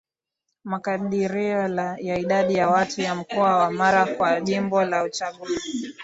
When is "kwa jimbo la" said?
4.05-5.03